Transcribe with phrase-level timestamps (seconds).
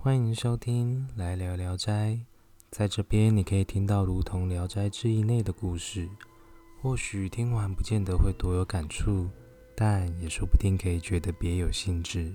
[0.00, 2.10] 欢迎收听《来聊聊斋》。
[2.70, 6.08] 在这边，你可以听到如同《聊斋志异》内的故事。
[6.80, 9.28] 或许听完不见得会多有感触，
[9.74, 12.32] 但也说不定可以觉得别有兴致。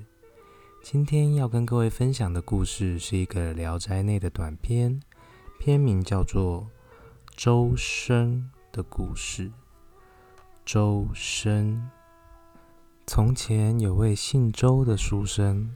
[0.84, 5.02] 今天要跟各位分享的故事是一个《聊斋》内的短篇，
[5.58, 6.62] 篇名叫做
[7.34, 9.48] 《周生的故事》。
[10.66, 11.90] 周生，
[13.08, 15.74] 从前有位姓周的书生。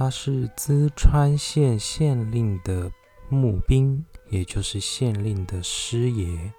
[0.00, 2.90] 他是淄川县县令的
[3.28, 6.50] 募兵，也就是县令的师爷，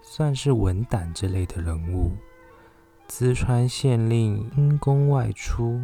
[0.00, 2.10] 算是文胆之类的人物。
[3.06, 5.78] 淄川县令因公外出，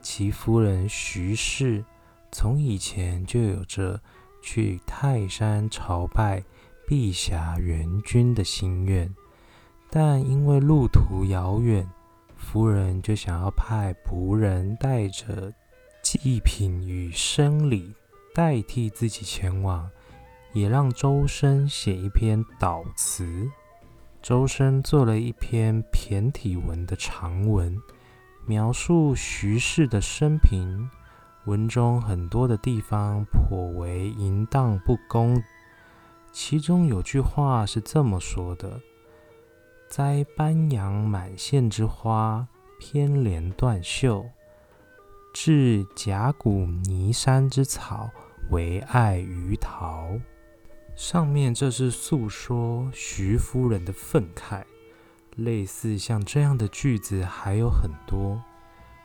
[0.00, 1.84] 其夫人徐氏
[2.32, 4.00] 从以前就有着
[4.40, 6.42] 去泰山朝拜
[6.86, 9.14] 碧霞元君的心愿，
[9.90, 11.86] 但因为路途遥远，
[12.38, 15.52] 夫人就想要派仆人带着。
[16.10, 17.92] 祭品与生理
[18.34, 19.90] 代替自己前往，
[20.54, 23.46] 也让周深写一篇悼词。
[24.22, 27.78] 周深做了一篇骈体文的长文，
[28.46, 30.88] 描述徐氏的生平。
[31.44, 35.38] 文中很多的地方颇为淫荡不公，
[36.32, 38.80] 其中有句话是这么说的
[39.90, 42.48] ：“栽班扬满县之花，
[42.80, 44.24] 偏连断袖。”
[45.40, 48.10] 置甲骨泥山之草，
[48.50, 50.18] 为爱于桃。
[50.96, 54.64] 上面这是诉说徐夫人的愤慨。
[55.36, 58.42] 类似像这样的句子还有很多。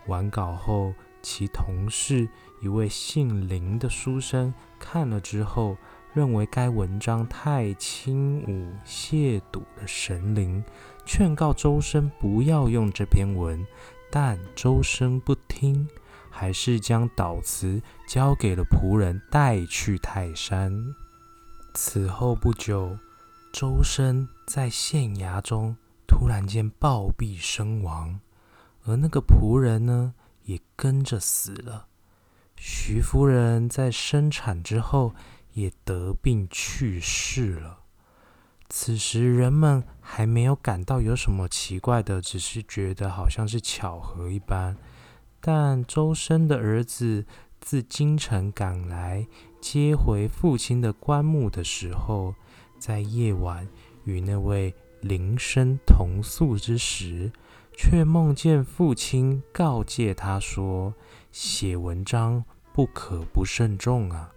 [0.07, 2.27] 完稿后，其同事
[2.63, 5.77] 一位姓林的书生看了之后，
[6.13, 10.63] 认为该文章太轻侮亵渎了神灵，
[11.05, 13.63] 劝告周生不要用这篇文，
[14.09, 15.87] 但周生不听。
[16.35, 20.73] 还是将祷词交给了仆人带去泰山。
[21.75, 22.97] 此后不久，
[23.53, 25.77] 周生在县衙中
[26.07, 28.19] 突然间暴毙身亡，
[28.83, 31.85] 而那个仆人呢，也跟着死了。
[32.55, 35.13] 徐夫人在生产之后
[35.53, 37.79] 也得病去世了。
[38.69, 44.75] 此时人们还没有感到有什么奇怪的，只是觉得好像是巧合一般。
[45.45, 47.25] 但周生的儿子
[47.59, 49.27] 自京城赶来
[49.59, 52.33] 接回父亲的棺木的时候，
[52.79, 53.67] 在夜晚
[54.05, 57.29] 与那位林生同宿之时，
[57.75, 60.93] 却梦见父亲告诫他说
[61.29, 64.31] ：“写文章不可不慎重啊！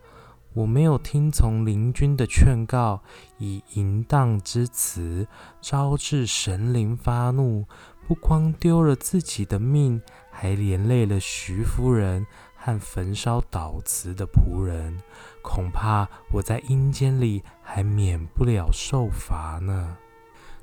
[0.54, 3.00] 我没有听从邻君的劝告，
[3.38, 5.28] 以淫荡之词
[5.60, 7.64] 招致神灵发怒。”
[8.08, 10.00] 不光丢了自己的命，
[10.38, 15.00] 还连累了徐夫人和焚烧祷词的仆人，
[15.42, 19.96] 恐怕我在阴间里还免不了受罚呢。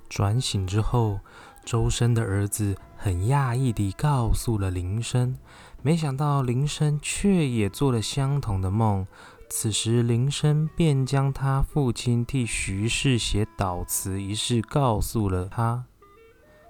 [0.08, 1.20] 转醒之后，
[1.66, 5.36] 周生的儿子很讶异地告诉了林生，
[5.82, 9.08] 没想到林生却也做了相同的梦。
[9.50, 15.86] 此时，林生便将他父亲替徐氏写祷词一事告诉了他。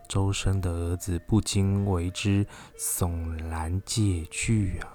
[0.08, 2.46] 周生的儿子不禁为之
[2.78, 4.88] 悚然戒惧啊！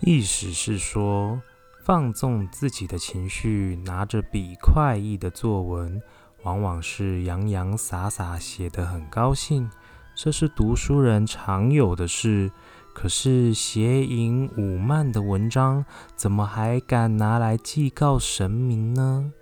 [0.00, 1.40] 意思是说，
[1.84, 6.00] 放纵自己的情绪，拿着笔快意的作文，
[6.42, 9.70] 往往是洋洋洒洒写得很高兴，
[10.14, 12.50] 这是读书人常有的事。
[12.94, 15.84] 可是邪淫侮慢的文章，
[16.16, 19.32] 怎么还敢拿来祭告神明呢？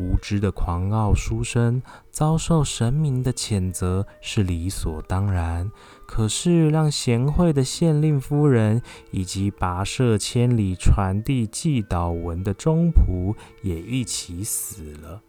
[0.00, 5.70] 无知的狂傲书生遭受神明的谴责是理所当然，
[6.06, 8.80] 可是让贤惠的县令夫人
[9.10, 15.20] 以及跋涉千里传递祭祷文的中仆也一起死了，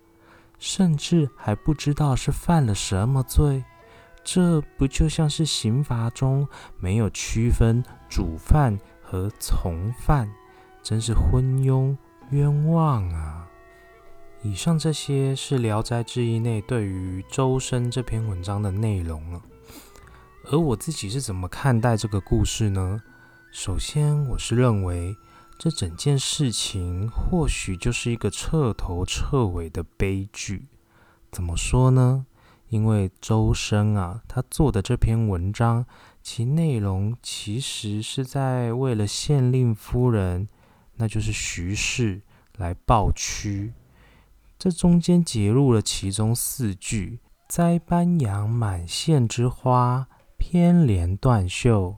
[0.57, 3.65] 甚至还不知道是犯了什么罪。
[4.23, 6.47] 这不就像是刑罚中
[6.79, 10.31] 没有区分主犯和从犯，
[10.81, 11.97] 真是昏庸
[12.29, 13.50] 冤枉啊！
[14.43, 19.39] 以上这些是《聊斋志异》内对于周生这篇文章的内容了。
[20.45, 23.03] 而我自己是怎么看待这个故事呢？
[23.51, 25.15] 首先，我是认为
[25.59, 30.65] 这整件事情或许就是一个彻头彻尾的悲剧。
[31.31, 32.25] 怎么说呢？
[32.69, 35.85] 因为周生啊，他做的这篇文章，
[36.23, 40.47] 其内容其实是在为了县令夫人，
[40.95, 42.23] 那就是徐氏
[42.57, 43.73] 来抱屈。
[44.63, 47.17] 这中间截入了其中四句
[47.49, 51.95] ：“栽班杨满县之花，偏连断袖；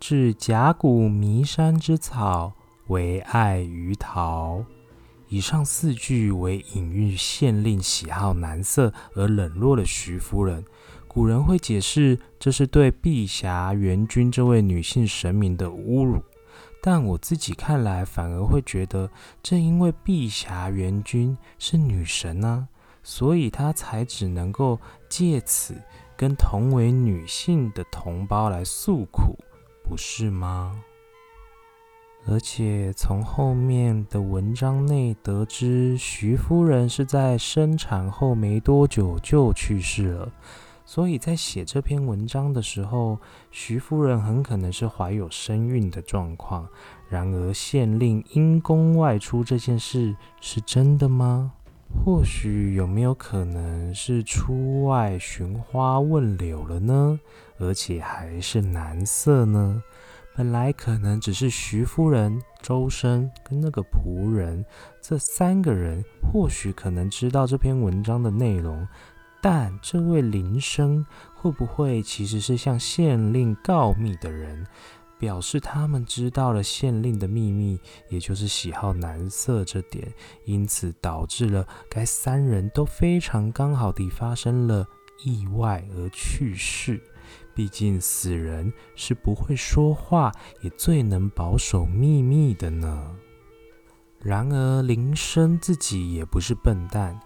[0.00, 2.54] 置甲骨弥山之草，
[2.86, 4.64] 唯爱于桃。
[5.28, 10.64] 以上四句为隐喻县令喜好男色而冷落了徐夫人。
[11.06, 16.22] 古人会解释这是对碧霞元君这位女性神明的侮辱，
[16.80, 19.10] 但我自己看来反而会觉得，
[19.42, 22.68] 正因为碧霞元君是女神啊，
[23.02, 24.78] 所以她才只能够
[25.08, 25.74] 借此
[26.16, 29.36] 跟同为女性的同胞来诉苦，
[29.82, 30.80] 不是吗？
[32.26, 40.32] 而且从后面的文章内得知，徐夫人是在生产后没多久就去世了，
[40.88, 43.18] 所以在写这篇文章的时候，
[43.50, 46.66] 徐夫人很可能是怀有身孕的状况。
[47.10, 51.52] 然而，县令因公外出这件事是真的吗？
[52.02, 57.20] 或许有没有可能是出外寻花问柳了呢？
[57.58, 59.82] 而且还是男色呢？
[60.34, 64.64] 本来可能只是徐夫人、周生跟那个仆人
[65.02, 66.02] 这三个人，
[66.32, 68.88] 或许可能知道这篇文章的内容，
[69.40, 71.04] 但这位林生
[71.34, 74.66] 会不会其实是向县令告密的人，
[75.18, 80.12] 表示他们知道了县令的秘密，也就是喜好男色这点，
[80.44, 84.86] 因此导致了该三人都非常刚好地发生了
[85.24, 87.00] 意外而去世。
[87.54, 90.32] 毕竟死人是不会说话，
[90.62, 93.16] 也最能保守秘密的呢。
[94.20, 97.18] 然而林生自己也不是笨蛋，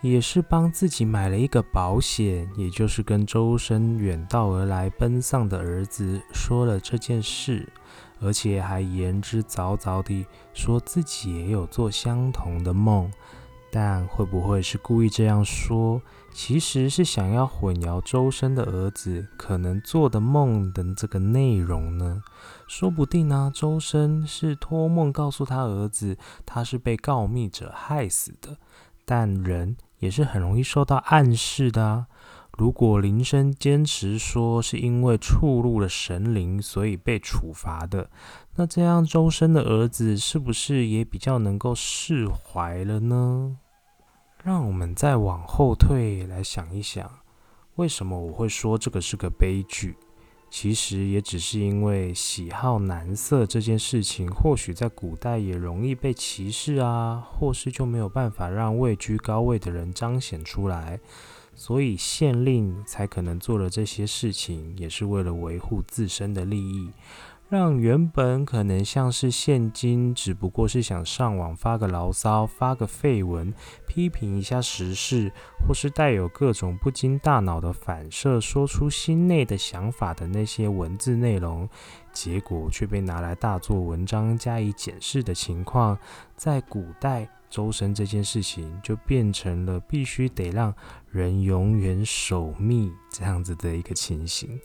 [0.00, 7.68] 也是帮自己买了一个保险，也就是跟周生远道而来奔丧的儿子说了这件事，
[8.20, 10.24] 而且还言之凿凿地
[10.54, 13.10] 说自己也有做相同的梦。
[13.70, 16.00] 但会不会是故意这样说？
[16.32, 22.22] 其实是想要混淆周深的儿子可能做的梦的这个内容呢？
[22.66, 26.16] 说不定呢，周深是托梦告诉他儿子，
[26.46, 28.56] 他是被告密者害死的。
[29.04, 32.06] 但人也是很容易受到暗示的啊。
[32.56, 38.10] 如果林生坚持说是因为触怒了神灵，所以被处罚的，
[38.56, 43.56] 那这样周深的儿子是不是也比较能够释怀了呢？
[44.42, 47.08] 让我们再往后退来想一想，
[47.76, 49.96] 为什么我会说这个是个悲剧？
[50.50, 60.98] 其实也只是因为喜好男色这件事情，或许在古代也容易被歧视啊，或是就没有办法让位居高位的人彰显出来。
[61.54, 66.88] 所以县令才可能做了这些事情，也是为了维护自身的利益，
[67.48, 73.54] 让原本可能像是现今只不过是想上网发个牢骚、发个废文、
[73.86, 75.32] 批评一下时事，
[75.66, 81.66] 或是带有各种不经大脑的反射说出心内的想法的那些文字内容，
[82.12, 85.98] 结果却被拿来大做文章加以检视的情况，
[86.36, 87.28] 在古代。
[87.50, 90.74] 周身这件事情就变成了必须得让
[91.10, 94.60] 人永远守密这样子的一个情形。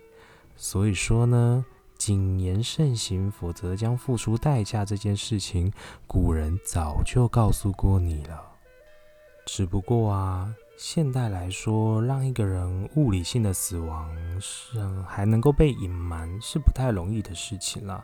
[0.58, 1.64] 所以说呢，
[2.04, 4.84] 谨言慎行，否则将付出代价。
[4.84, 5.72] 这件事情，
[6.06, 8.44] 古人早就告诉过你了。
[9.46, 18.04] 只不过啊，现代来说，让一个人物理性的死亡是还能够被隐瞒，是不太容易的事情了。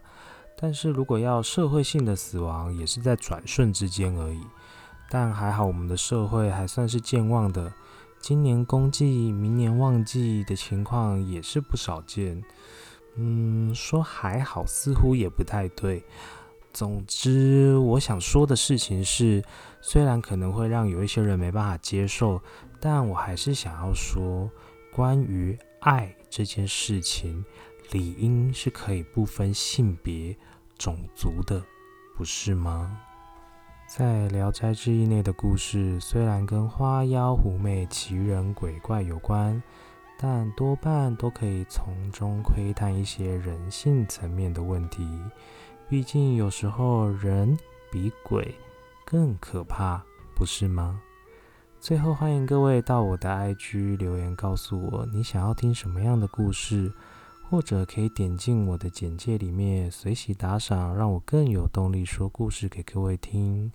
[0.56, 4.39] 但是如果要社会性的死亡，也是在转瞬之间而已。
[5.10, 7.74] 但还好，我们的社会还算是健忘的。
[8.22, 12.41] 今年公祭，明年旺季的情况也是不少见。
[13.20, 16.02] 嗯，说还好，似乎也不太对。
[16.72, 19.44] 总之，我想说的事情是，
[19.82, 22.42] 虽然可能会让有一些人没办法接受，
[22.80, 24.50] 但我还是想要说，
[24.94, 27.44] 关于爱这件事情，
[27.92, 30.38] 理应是可以不分性别、
[30.78, 31.62] 种族的，
[32.16, 32.98] 不是吗？
[33.88, 39.62] 在《聊斋志异》内的故事，虽然跟花妖狐媚、奇人鬼怪有关，
[40.22, 45.08] 但多半都可以从中窥探一些人性层面的问题。
[45.88, 47.58] 毕竟有时候人
[47.90, 48.54] 比鬼
[49.06, 50.04] 更可怕，
[50.36, 51.00] 不是吗？
[51.80, 56.92] 最后，欢迎各位到我的 IG 留言，告诉我你想要听什么样的故事。
[57.50, 63.72] 或者可以点进我的简介里面随喜打赏，让我更有动力说故事给各位听。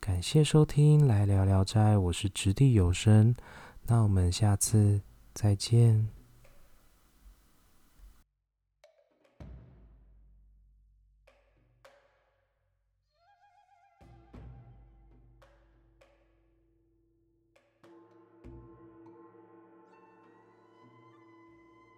[0.00, 3.32] 感谢收听来聊聊斋，我是掷地有声，
[3.86, 5.00] 那我们下次
[5.34, 6.23] 再见。